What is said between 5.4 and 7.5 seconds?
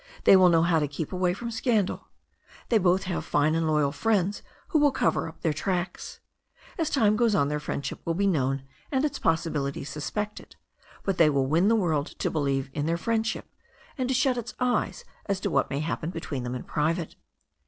their tracks. As time goes on